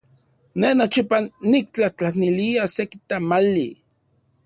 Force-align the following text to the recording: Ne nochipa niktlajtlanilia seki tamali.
Ne 0.61 0.69
nochipa 0.79 1.17
niktlajtlanilia 1.51 2.63
seki 2.75 2.97
tamali. 3.07 3.69